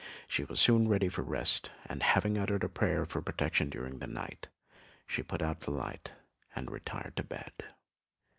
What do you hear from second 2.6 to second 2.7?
a